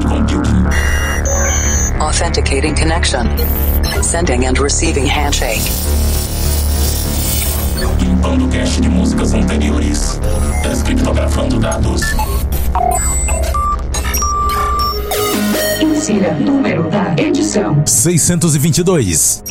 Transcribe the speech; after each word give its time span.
cloud 0.00 0.28
computing. 0.28 0.66
Authenticating 2.00 2.74
connection. 2.74 3.26
Sending 4.02 4.46
and 4.46 4.58
receiving 4.58 5.06
handshake. 5.06 5.62
Limpando 8.00 8.48
cache 8.48 8.80
de 8.80 8.88
músicas 8.88 9.34
anteriores. 9.34 10.20
Descriptografando 10.62 11.58
dados. 11.58 12.02
Insira 15.80 16.34
número 16.34 16.88
da 16.90 17.14
edição. 17.16 17.82
622. 17.86 19.42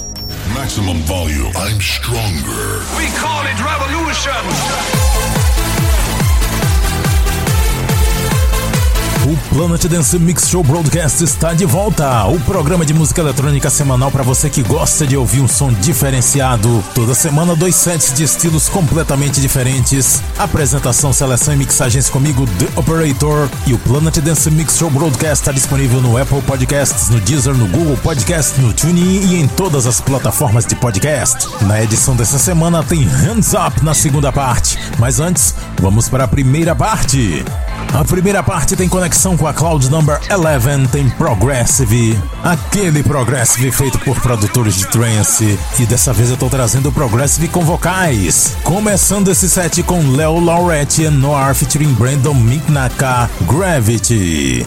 Maximum 0.54 1.00
volume. 1.04 1.52
I'm 1.56 1.80
stronger. 1.82 2.82
We 2.98 3.08
call 3.20 3.46
it 3.46 3.60
revolution. 3.62 5.07
Planet 9.50 9.86
Dance 9.86 10.20
Mix 10.20 10.50
Show 10.50 10.64
Broadcast 10.64 11.24
está 11.24 11.54
de 11.54 11.66
volta. 11.66 12.26
O 12.26 12.40
programa 12.42 12.86
de 12.86 12.94
música 12.94 13.22
eletrônica 13.22 13.70
semanal 13.70 14.12
para 14.12 14.24
você 14.24 14.50
que 14.50 14.62
gosta 14.62 15.08
de 15.08 15.16
ouvir 15.18 15.42
um 15.42 15.48
som 15.48 15.72
diferenciado. 15.72 16.84
Toda 16.94 17.16
semana, 17.16 17.56
dois 17.56 17.76
sets 17.76 18.14
de 18.14 18.24
estilos 18.24 18.70
completamente 18.70 19.42
diferentes. 19.42 20.22
Apresentação, 20.38 21.12
seleção 21.12 21.54
e 21.54 21.58
mixagens 21.58 22.10
comigo, 22.10 22.46
The 22.46 22.68
Operator. 22.76 23.50
E 23.66 23.74
o 23.74 23.80
Planet 23.80 24.18
Dance 24.20 24.52
Mix 24.52 24.78
Show 24.78 24.90
Broadcast 24.90 25.42
está 25.42 25.52
disponível 25.52 26.02
no 26.02 26.18
Apple 26.18 26.42
Podcasts, 26.42 27.10
no 27.10 27.20
Deezer, 27.22 27.56
no 27.56 27.68
Google 27.68 27.98
Podcast, 27.98 28.60
no 28.60 28.74
TuneIn 28.74 29.32
e 29.32 29.42
em 29.42 29.48
todas 29.48 29.88
as 29.88 30.00
plataformas 30.02 30.66
de 30.66 30.76
podcast. 30.76 31.48
Na 31.62 31.82
edição 31.82 32.16
dessa 32.16 32.38
semana 32.38 32.84
tem 32.84 33.04
Hands 33.04 33.54
Up 33.54 33.84
na 33.84 33.94
segunda 33.94 34.32
parte. 34.32 34.78
Mas 35.00 35.20
antes, 35.20 35.56
vamos 35.80 36.10
para 36.10 36.26
a 36.26 36.28
primeira 36.28 36.76
parte. 36.76 37.44
A 37.94 38.04
primeira 38.04 38.44
parte 38.44 38.76
tem 38.76 38.88
conexão 38.88 39.36
com 39.36 39.48
a 39.48 39.54
Cloud 39.54 39.90
Number 39.90 40.20
11, 40.30 40.88
tem 40.90 41.10
Progressive, 41.10 42.20
aquele 42.44 43.02
Progressive 43.02 43.72
feito 43.72 43.98
por 44.00 44.20
produtores 44.22 44.76
de 44.76 44.88
trance. 44.88 45.58
E 45.80 45.86
dessa 45.86 46.14
vez 46.14 46.30
eu 46.30 46.38
tô 46.38 46.50
trazendo 46.50 46.92
Progressive 46.92 47.48
com 47.48 47.64
vocais. 47.64 48.56
Começando 48.64 49.30
esse 49.30 49.50
set 49.50 49.82
com 49.84 50.00
Leo 50.12 50.40
Lauretti 50.40 51.04
e 51.04 51.10
Noir 51.10 51.56
featuring 51.56 51.94
Brandon 51.94 52.34
Miknaka, 52.34 53.30
Gravity. 53.42 54.66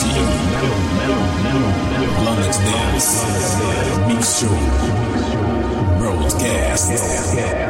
Party 0.00 0.16
in 0.16 0.24
Dance, 2.64 3.10
Mix 4.08 4.40
Show, 4.40 4.56
Broadcast. 5.98 6.88
I've 6.90 7.68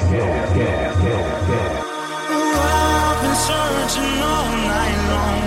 been 3.22 3.34
searching 3.34 4.14
all 4.22 4.50
night 4.70 4.98
long 5.10 5.42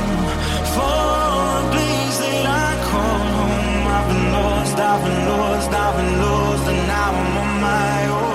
for 0.76 1.00
a 1.14 1.72
place 1.72 2.18
that 2.20 2.46
I 2.48 2.52
call 2.92 3.22
home. 3.40 3.88
I've 3.88 4.08
been 4.10 4.26
lost, 4.34 4.78
I've 4.78 5.02
been 5.04 5.22
lost, 5.30 5.72
I've 5.72 5.96
been 5.96 6.14
lost, 6.22 6.68
and 6.68 6.88
now 6.88 7.12
I'm 7.12 7.38
on 7.38 7.62
my 7.62 8.08
own. 8.08 8.33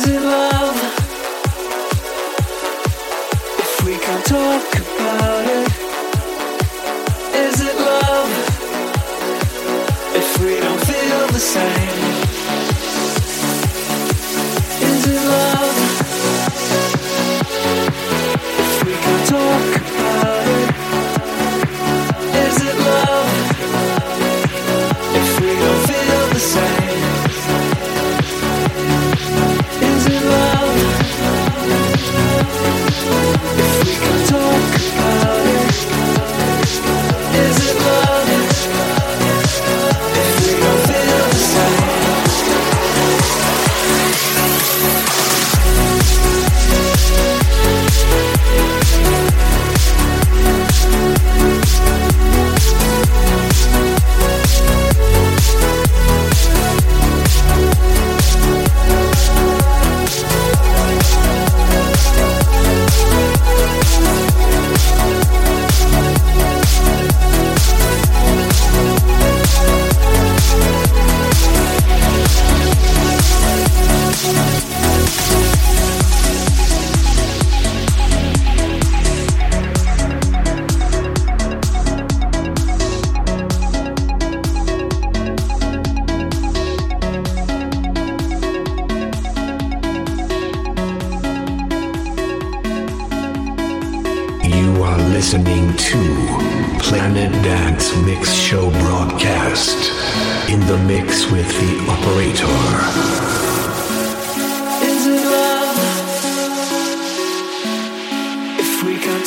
times 0.00 0.24
love 0.24 0.67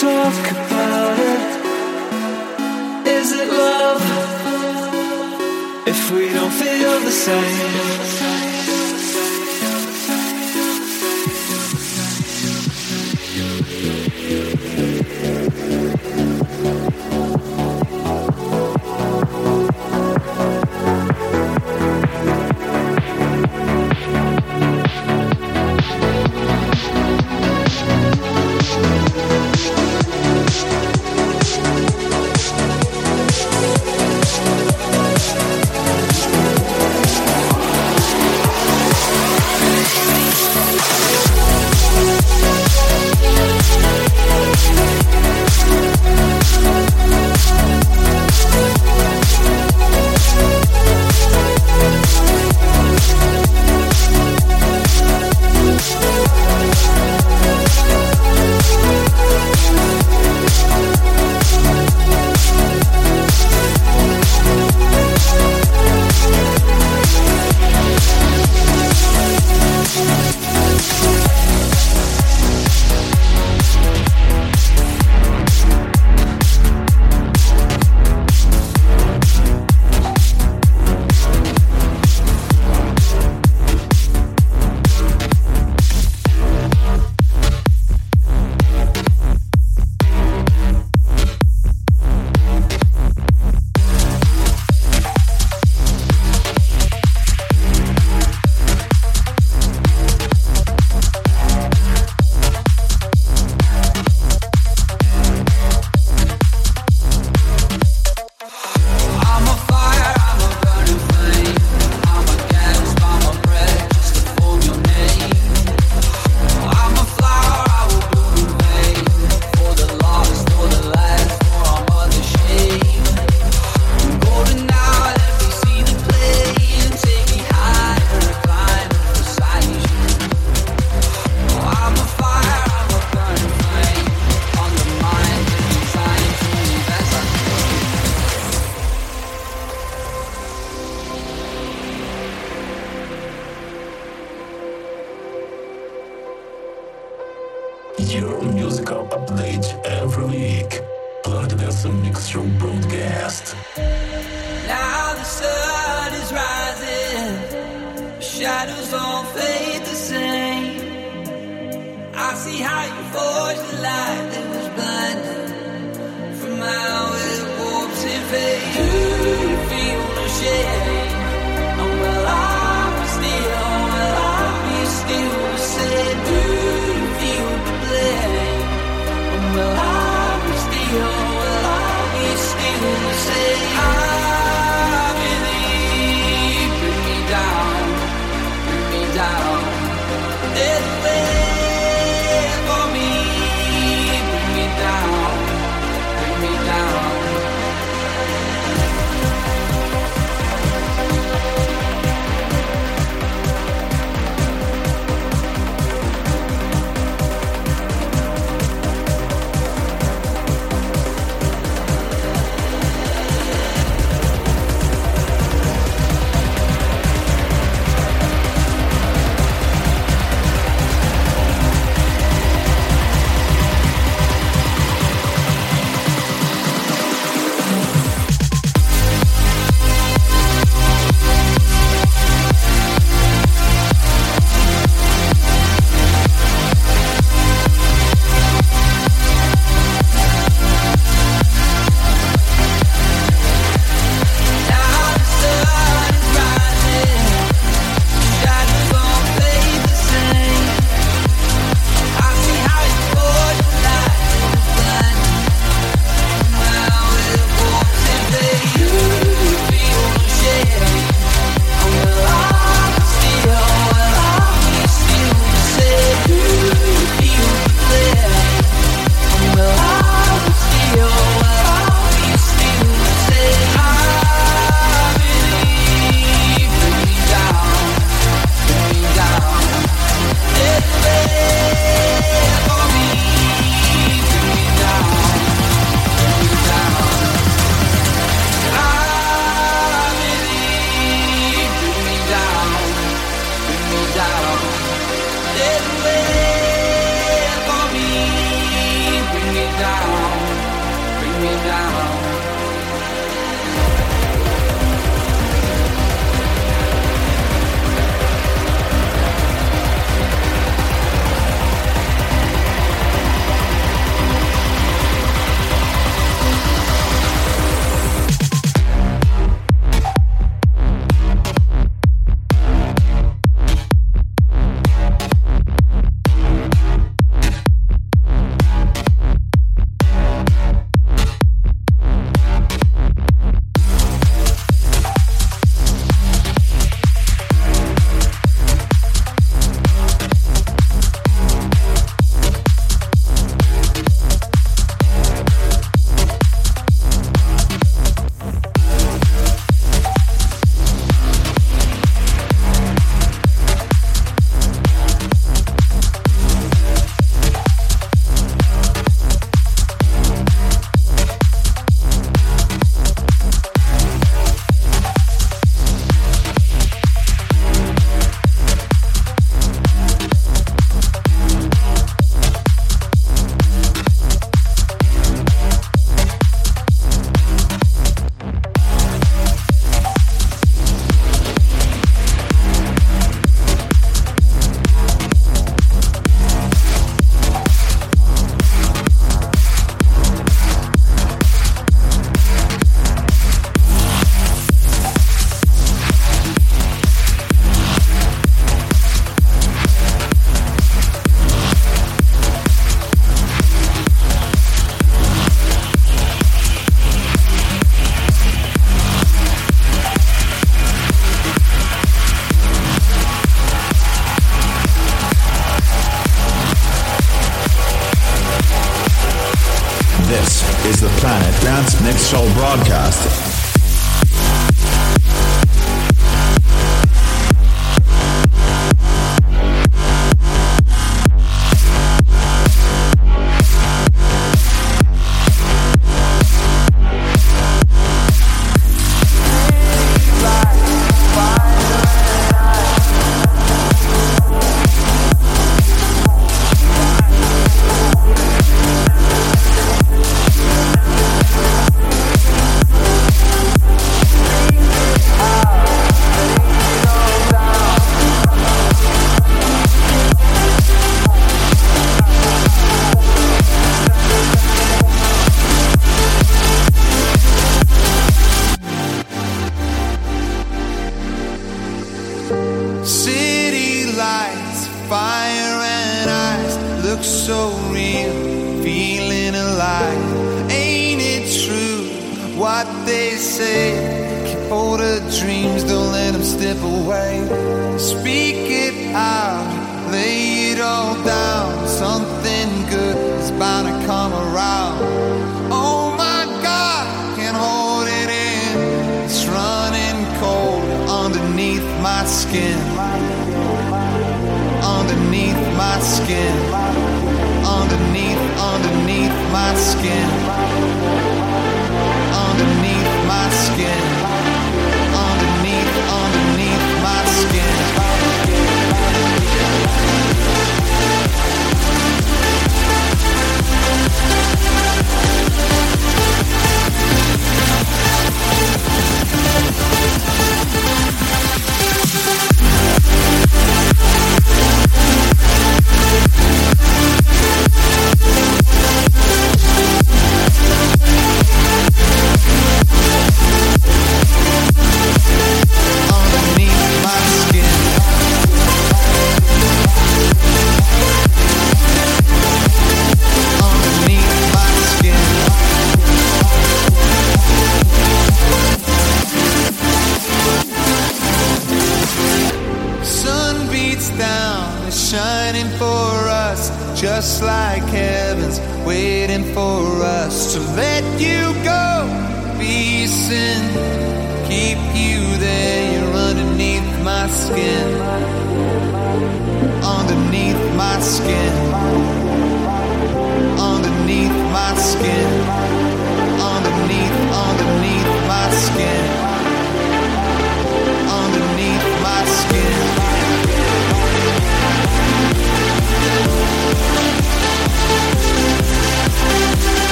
talk 0.00 0.50
about 0.52 1.18
it, 1.18 1.42
is 3.06 3.32
it 3.32 3.48
love? 3.52 4.02
If 5.86 6.10
we 6.10 6.30
don't 6.30 6.52
feel 6.52 7.00
the 7.00 7.10
same. 7.10 8.29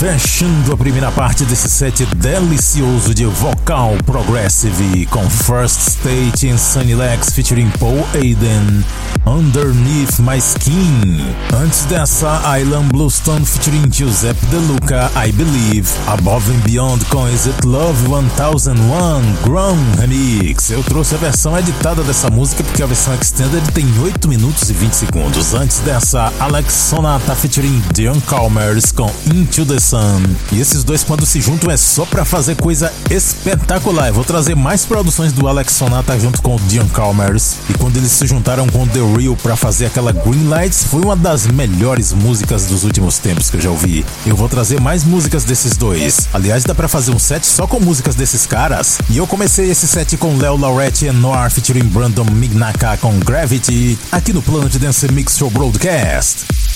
Fechando 0.00 0.72
a 0.72 0.76
primeira 0.78 1.12
parte 1.12 1.44
desse 1.44 1.68
set 1.68 2.06
delicioso 2.16 3.14
de 3.14 3.26
vocal 3.26 3.98
progressive 4.06 5.04
com 5.10 5.28
First 5.28 5.78
State 5.78 6.48
e 6.48 6.56
Sunny 6.56 6.94
Lex 6.94 7.34
featuring 7.34 7.68
Paul 7.78 8.08
Aiden, 8.14 8.82
Underneath 9.26 10.18
My 10.20 10.38
Skin. 10.38 11.20
Antes 11.54 11.84
dessa, 11.84 12.40
Island 12.58 12.88
Bluestone 12.88 13.44
featuring 13.44 13.92
Giuseppe 13.92 14.46
De 14.46 14.56
Luca, 14.56 15.10
I 15.14 15.32
Believe, 15.32 15.86
Above 16.06 16.50
and 16.50 16.60
Beyond 16.60 17.04
com 17.10 17.28
Is 17.28 17.46
It 17.46 17.66
Love 17.66 18.08
1001, 18.08 19.42
Grown 19.44 19.76
Remix. 19.98 20.70
Eu 20.70 20.82
trouxe 20.82 21.14
a 21.14 21.18
versão 21.18 21.58
editada 21.58 22.02
dessa 22.02 22.30
música 22.30 22.64
porque 22.64 22.82
a 22.82 22.86
versão 22.86 23.14
extended 23.20 23.70
tem 23.74 23.86
8 24.00 24.26
minutos 24.26 24.70
e 24.70 24.72
20 24.72 24.94
segundos. 24.94 25.52
Antes 25.52 25.80
dessa, 25.80 26.32
Alex 26.40 26.72
Sonata 26.72 27.34
featuring 27.34 27.82
Dion 27.92 28.18
Calmers 28.22 28.92
com 28.92 29.12
Into 29.26 29.66
the 29.66 29.89
Sun. 29.90 30.22
E 30.52 30.60
esses 30.60 30.84
dois 30.84 31.02
quando 31.02 31.26
se 31.26 31.40
juntam 31.40 31.68
é 31.68 31.76
só 31.76 32.04
pra 32.04 32.24
fazer 32.24 32.54
coisa 32.54 32.92
espetacular. 33.10 34.06
Eu 34.06 34.14
vou 34.14 34.24
trazer 34.24 34.54
mais 34.54 34.84
produções 34.84 35.32
do 35.32 35.48
Alex 35.48 35.72
Sonata 35.72 36.16
junto 36.16 36.40
com 36.42 36.54
o 36.54 36.60
Dion 36.60 36.86
Calmers. 36.90 37.56
E 37.68 37.74
quando 37.74 37.96
eles 37.96 38.12
se 38.12 38.24
juntaram 38.24 38.68
com 38.68 38.86
The 38.86 39.00
Real 39.00 39.34
para 39.34 39.56
fazer 39.56 39.86
aquela 39.86 40.12
Green 40.12 40.46
Lights, 40.46 40.84
foi 40.84 41.02
uma 41.02 41.16
das 41.16 41.44
melhores 41.48 42.12
músicas 42.12 42.66
dos 42.66 42.84
últimos 42.84 43.18
tempos 43.18 43.50
que 43.50 43.56
eu 43.56 43.60
já 43.60 43.70
ouvi. 43.70 44.06
Eu 44.24 44.36
vou 44.36 44.48
trazer 44.48 44.80
mais 44.80 45.02
músicas 45.02 45.42
desses 45.42 45.76
dois. 45.76 46.28
Aliás, 46.32 46.62
dá 46.62 46.72
para 46.72 46.86
fazer 46.86 47.10
um 47.10 47.18
set 47.18 47.44
só 47.44 47.66
com 47.66 47.80
músicas 47.80 48.14
desses 48.14 48.46
caras. 48.46 48.98
E 49.10 49.16
eu 49.16 49.26
comecei 49.26 49.70
esse 49.72 49.88
set 49.88 50.16
com 50.16 50.36
Léo 50.36 50.56
Lauretti 50.56 51.06
e 51.06 51.12
Noir 51.12 51.50
featuring 51.50 51.88
Brandon 51.88 52.26
Mignaka 52.30 52.96
com 52.98 53.18
Gravity, 53.18 53.98
aqui 54.12 54.32
no 54.32 54.40
Planet 54.40 54.72
Dance 54.76 55.10
Mix 55.10 55.36
Show 55.36 55.50
Broadcast. 55.50 56.69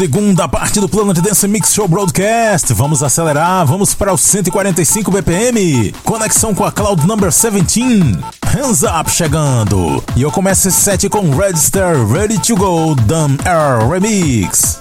Segunda 0.00 0.48
parte 0.48 0.80
do 0.80 0.88
Planet 0.88 1.18
Dance 1.18 1.46
Mix 1.46 1.74
Show 1.74 1.86
Broadcast. 1.86 2.72
Vamos 2.72 3.02
acelerar, 3.02 3.66
vamos 3.66 3.92
para 3.92 4.14
os 4.14 4.22
145 4.22 5.10
BPM. 5.10 5.92
Conexão 6.02 6.54
com 6.54 6.64
a 6.64 6.72
Cloud 6.72 7.06
Number 7.06 7.28
17. 7.28 8.18
Hands 8.46 8.82
Up 8.82 9.10
chegando. 9.10 10.02
E 10.16 10.22
eu 10.22 10.32
começo 10.32 10.68
esse 10.68 10.80
set 10.80 11.06
com 11.10 11.28
Register 11.36 12.06
Ready 12.06 12.38
to 12.38 12.56
Go 12.56 12.94
Dumb 12.94 13.36
Air 13.44 13.90
Remix. 13.90 14.80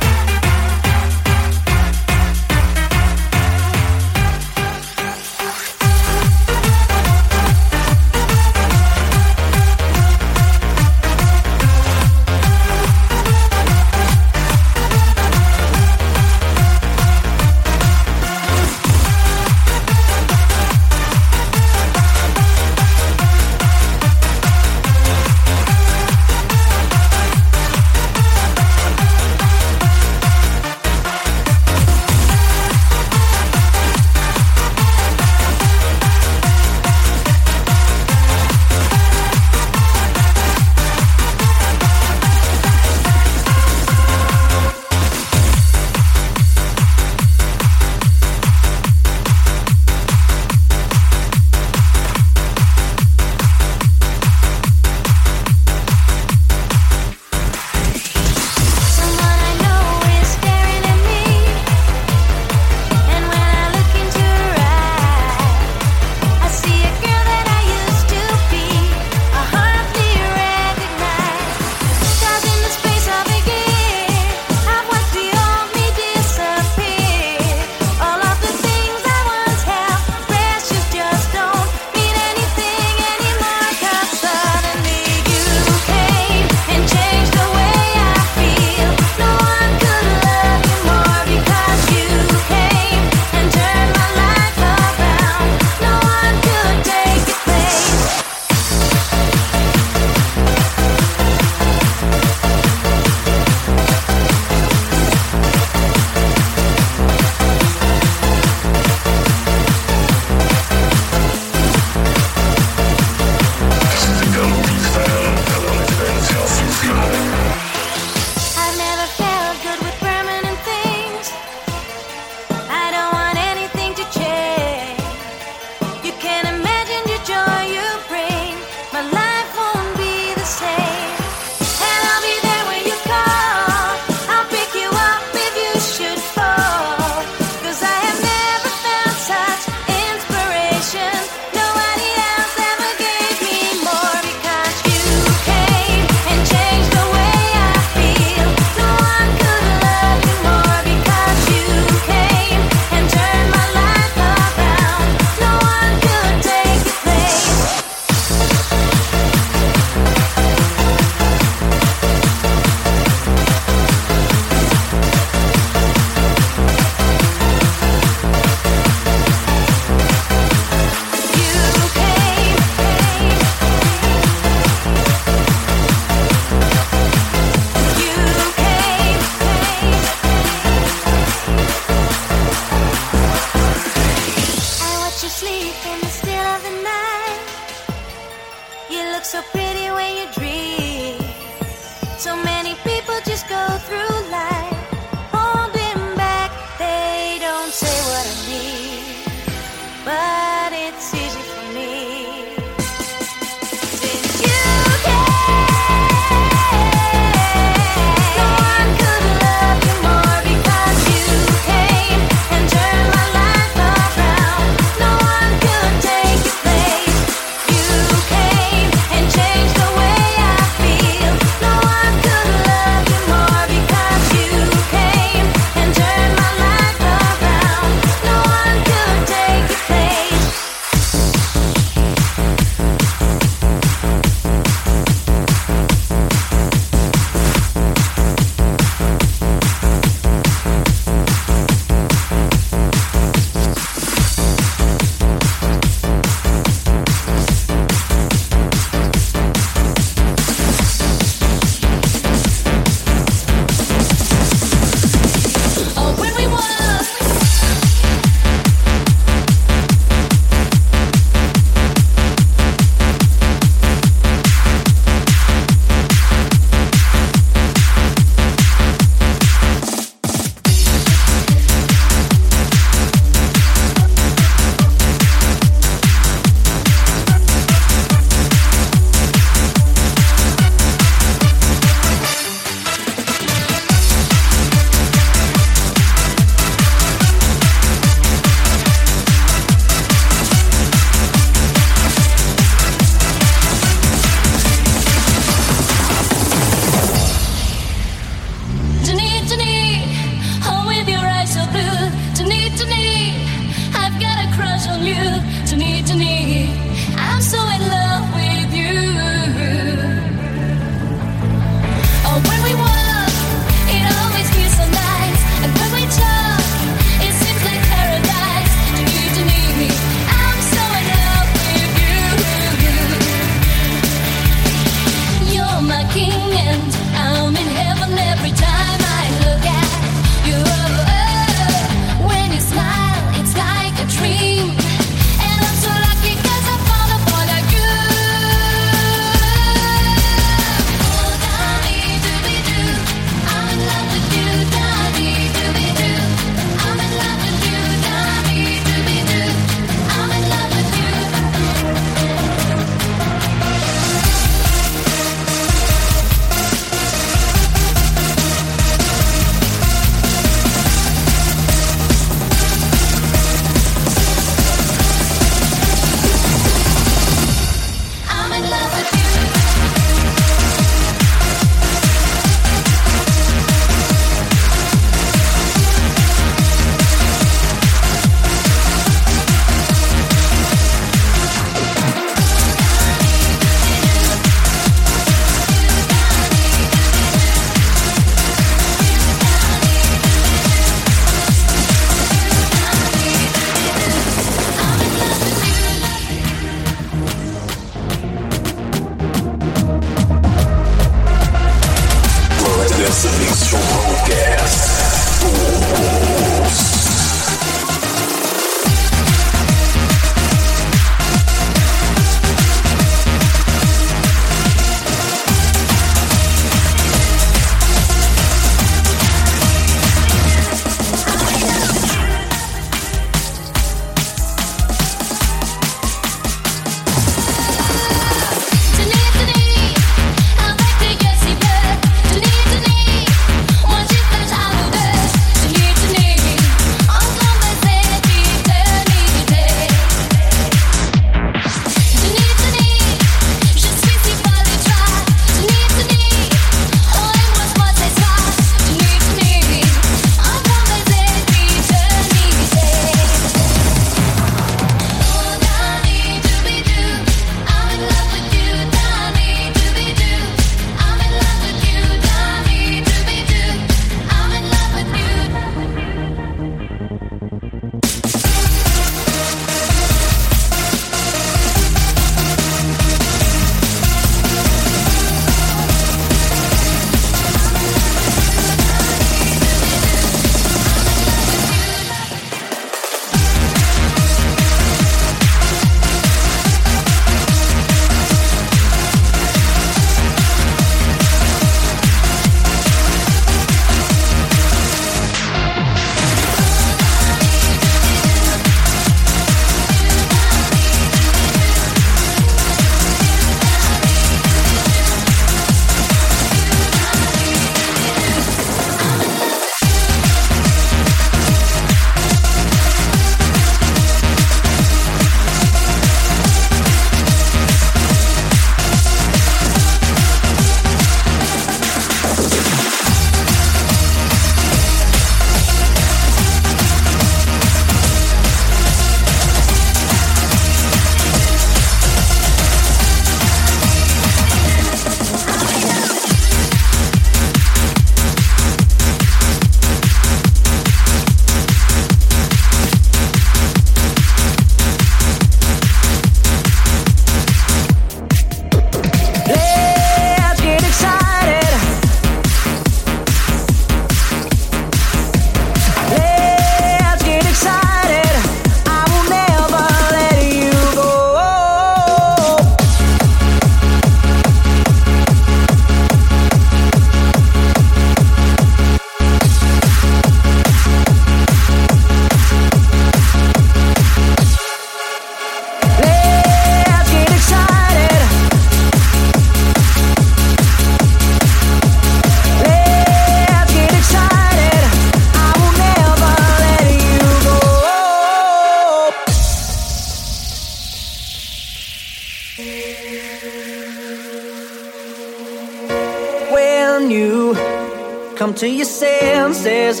To 598.56 598.68
your 598.68 598.86
senses. 598.86 600.00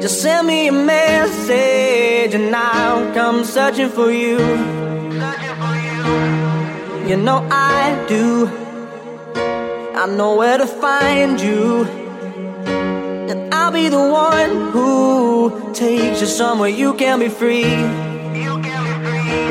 Just 0.00 0.22
send 0.22 0.46
me 0.46 0.68
a 0.68 0.72
message 0.72 2.34
and 2.34 2.56
I'll 2.56 3.12
come 3.12 3.44
searching 3.44 3.90
for 3.90 4.10
you. 4.10 4.38
You 7.06 7.16
know 7.18 7.46
I 7.50 8.04
do. 8.08 8.48
I 9.94 10.06
know 10.06 10.36
where 10.36 10.56
to 10.56 10.66
find 10.66 11.38
you. 11.38 11.84
And 13.30 13.52
I'll 13.52 13.72
be 13.72 13.90
the 13.90 13.98
one 13.98 14.70
who 14.72 15.72
takes 15.74 16.22
you 16.22 16.26
somewhere 16.26 16.70
you 16.70 16.94
can 16.94 17.18
be 17.18 17.28
free. 17.28 17.74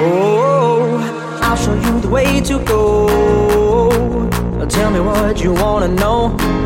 Oh, 0.03 1.39
I'll 1.43 1.57
show 1.57 1.75
you 1.75 2.01
the 2.01 2.09
way 2.09 2.41
to 2.41 2.57
go. 2.65 3.07
Tell 4.69 4.89
me 4.89 5.01
what 5.01 5.43
you 5.43 5.53
wanna 5.53 5.89
know. 5.89 6.60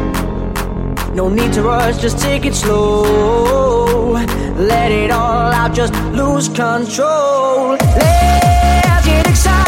No 1.16 1.30
need 1.30 1.54
to 1.54 1.62
rush, 1.62 1.98
just 2.02 2.20
take 2.20 2.46
it 2.46 2.54
slow. 2.54 4.12
Let 4.58 4.92
it 4.92 5.12
all 5.12 5.54
out, 5.54 5.74
just 5.74 5.94
lose 6.12 6.50
control. 6.50 7.78
Let's 7.78 9.06
get 9.06 9.26
excited. 9.26 9.65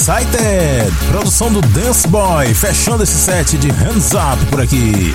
Excited! 0.00 0.90
Produção 1.08 1.52
do 1.52 1.60
Dance 1.60 2.08
Boy, 2.08 2.54
fechando 2.54 3.02
esse 3.02 3.12
set 3.12 3.58
de 3.58 3.68
Hands 3.68 4.12
Up 4.14 4.46
por 4.46 4.62
aqui. 4.62 5.12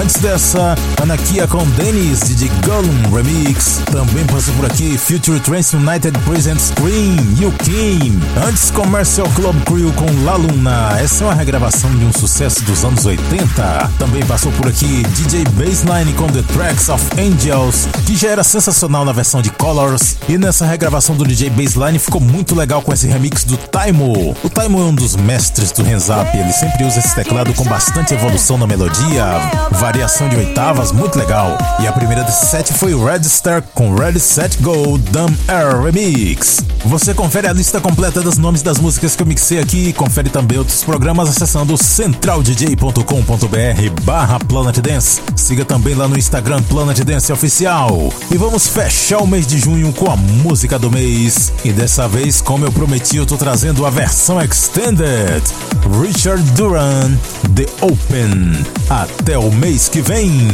Antes 0.00 0.14
dessa, 0.18 0.76
Anakia 1.02 1.48
com 1.48 1.66
Dennis, 1.70 2.20
de 2.36 2.46
Gollum 2.64 3.12
Remix. 3.12 3.80
Também 3.90 4.24
passou 4.26 4.54
por 4.54 4.66
aqui 4.66 4.96
Future 4.96 5.40
Trance 5.40 5.74
United 5.74 6.16
Present 6.20 6.60
Screen, 6.60 7.16
You 7.36 7.52
Came. 7.64 8.16
Antes, 8.46 8.70
Commercial 8.70 9.28
Club 9.30 9.56
Crew 9.64 9.92
com 9.94 10.06
La 10.24 10.36
Luna. 10.36 10.96
Essa 11.00 11.24
é 11.24 11.26
uma 11.26 11.34
regravação 11.34 11.90
de 11.96 12.04
um 12.04 12.12
sucesso 12.12 12.62
dos 12.62 12.84
anos 12.84 13.04
80. 13.04 13.90
Também 13.98 14.24
passou 14.24 14.52
por 14.52 14.68
aqui 14.68 15.02
DJ 15.16 15.46
Baseline 15.54 16.12
com 16.12 16.28
The 16.28 16.42
Tracks 16.54 16.88
of 16.88 17.04
Angels, 17.18 17.88
que 18.06 18.14
já 18.14 18.28
era 18.28 18.44
sensacional 18.44 19.04
na 19.04 19.10
versão 19.10 19.42
de 19.42 19.50
Colors. 19.50 20.16
E 20.28 20.36
nessa 20.36 20.66
regravação 20.66 21.16
do 21.16 21.24
DJ 21.24 21.48
Baseline 21.48 21.98
ficou 21.98 22.20
muito 22.20 22.54
legal 22.54 22.82
com 22.82 22.92
esse 22.92 23.06
remix 23.06 23.44
do 23.44 23.56
Taimo. 23.56 24.36
O 24.44 24.50
Taimo 24.50 24.78
é 24.78 24.84
um 24.84 24.94
dos 24.94 25.16
mestres 25.16 25.72
do 25.72 25.80
up, 25.80 26.36
ele 26.36 26.52
sempre 26.52 26.84
usa 26.84 26.98
esse 26.98 27.14
teclado 27.14 27.54
com 27.54 27.64
bastante 27.64 28.12
evolução 28.12 28.58
na 28.58 28.66
melodia, 28.66 29.24
variação 29.70 30.28
de 30.28 30.36
oitavas, 30.36 30.92
muito 30.92 31.18
legal. 31.18 31.56
E 31.80 31.86
a 31.86 31.92
primeira 31.92 32.24
desse 32.24 32.44
set 32.44 32.74
foi 32.74 32.94
Red 32.94 33.24
Star 33.24 33.62
com 33.72 33.94
Ready 33.94 34.20
Set 34.20 34.58
Go 34.60 34.98
Dumb 34.98 35.34
Air 35.48 35.82
Remix. 35.82 36.60
Você 36.84 37.14
confere 37.14 37.48
a 37.48 37.52
lista 37.52 37.80
completa 37.80 38.20
dos 38.20 38.36
nomes 38.36 38.60
das 38.60 38.78
músicas 38.78 39.16
que 39.16 39.22
eu 39.22 39.26
mixei 39.26 39.58
aqui 39.58 39.88
e 39.88 39.92
confere 39.94 40.28
também 40.28 40.58
outros 40.58 40.84
programas 40.84 41.30
acessando 41.30 41.76
centraldj.com.br 41.76 44.02
barra 44.02 44.38
Planet 44.40 44.78
Dance. 44.78 45.22
Siga 45.34 45.64
também 45.64 45.94
lá 45.94 46.06
no 46.06 46.18
Instagram 46.18 46.62
Planet 46.64 47.00
Dance 47.00 47.32
Oficial. 47.32 48.12
E 48.30 48.36
vamos 48.36 48.68
fechar 48.68 49.22
o 49.22 49.26
mês 49.26 49.46
de 49.46 49.58
junho 49.58 49.92
com 49.92 50.10
a 50.10 50.17
música 50.42 50.78
do 50.78 50.90
mês. 50.90 51.52
E 51.64 51.72
dessa 51.72 52.08
vez, 52.08 52.40
como 52.40 52.64
eu 52.64 52.72
prometi, 52.72 53.16
eu 53.16 53.26
tô 53.26 53.36
trazendo 53.36 53.86
a 53.86 53.90
versão 53.90 54.40
extended. 54.40 55.42
Richard 56.02 56.42
Duran, 56.52 57.16
The 57.54 57.66
Open. 57.80 58.64
Até 58.88 59.38
o 59.38 59.50
mês 59.50 59.88
que 59.88 60.00
vem. 60.00 60.48